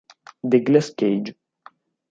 [0.43, 1.35] The Glass Cage